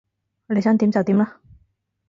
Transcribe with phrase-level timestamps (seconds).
[0.47, 1.39] 你想點就點啦